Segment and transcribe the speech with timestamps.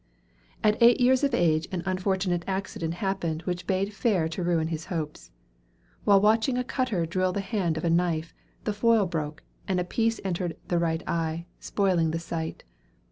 [0.63, 4.85] At eight years of age an unfortunate accident happened which bade fair to ruin his
[4.85, 5.29] hopes.
[6.05, 8.33] While watching a cutter drill the handle of a knife,
[8.63, 12.63] the foil broke, and a piece entered the right eye, spoiling the sight.